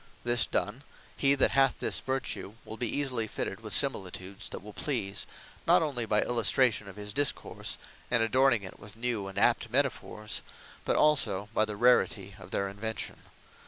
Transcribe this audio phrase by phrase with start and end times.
[0.23, 0.81] This done;
[1.15, 5.27] he that hath this Vertue, will be easily fitted with similitudes, that will please,
[5.67, 7.77] not onely by illustration of his discourse,
[8.09, 10.41] and adorning it with new and apt metaphors;
[10.85, 13.17] but also, by the rarity or their invention.